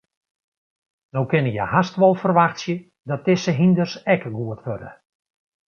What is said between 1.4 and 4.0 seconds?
je hast wol ferwachtsje dat dizze hynders